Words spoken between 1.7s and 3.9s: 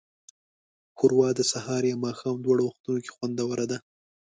یا ماښام دواړو وختونو کې خوندوره ده.